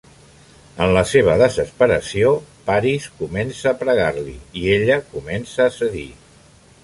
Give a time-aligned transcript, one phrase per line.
[0.85, 2.31] En la seva desesperació,
[2.71, 6.09] Paris comença a pregar-li, i ella comença a cedir.